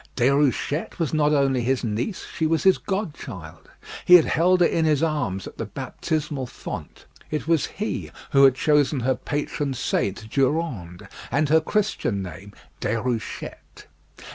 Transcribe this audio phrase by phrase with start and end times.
[0.15, 3.69] Déruchette was not only his niece, she was his godchild;
[4.03, 8.43] he had held her in his arms at the baptismal font; it was he who
[8.45, 12.51] had chosen her patron saint, Durande, and her Christian name,
[12.81, 13.83] Déruchette.